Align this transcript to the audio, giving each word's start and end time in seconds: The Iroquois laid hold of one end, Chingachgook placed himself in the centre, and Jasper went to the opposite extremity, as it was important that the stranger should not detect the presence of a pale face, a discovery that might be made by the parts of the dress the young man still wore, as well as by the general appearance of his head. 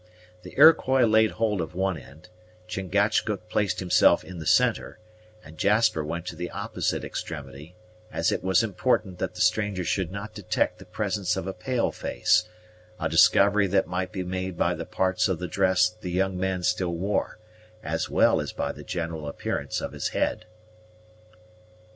The 0.41 0.55
Iroquois 0.57 1.03
laid 1.05 1.33
hold 1.33 1.61
of 1.61 1.75
one 1.75 1.95
end, 1.95 2.29
Chingachgook 2.67 3.49
placed 3.49 3.79
himself 3.79 4.23
in 4.23 4.39
the 4.39 4.47
centre, 4.47 4.97
and 5.43 5.59
Jasper 5.59 6.03
went 6.03 6.25
to 6.25 6.35
the 6.35 6.49
opposite 6.49 7.03
extremity, 7.03 7.75
as 8.11 8.31
it 8.31 8.43
was 8.43 8.63
important 8.63 9.19
that 9.19 9.35
the 9.35 9.41
stranger 9.41 9.83
should 9.83 10.11
not 10.11 10.33
detect 10.33 10.79
the 10.79 10.85
presence 10.87 11.37
of 11.37 11.45
a 11.45 11.53
pale 11.53 11.91
face, 11.91 12.49
a 12.99 13.07
discovery 13.07 13.67
that 13.67 13.85
might 13.85 14.11
be 14.11 14.23
made 14.23 14.57
by 14.57 14.73
the 14.73 14.85
parts 14.87 15.27
of 15.27 15.37
the 15.37 15.47
dress 15.47 15.89
the 16.01 16.09
young 16.09 16.35
man 16.35 16.63
still 16.63 16.95
wore, 16.95 17.37
as 17.83 18.09
well 18.09 18.41
as 18.41 18.51
by 18.51 18.71
the 18.71 18.83
general 18.83 19.27
appearance 19.27 19.81
of 19.81 19.91
his 19.91 20.07
head. 20.07 20.47